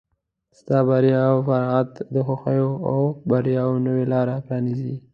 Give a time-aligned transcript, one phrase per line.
[0.59, 4.95] ستا بریا او فارغت د خوښیو او بریاوو نوې لاره پرانیزي.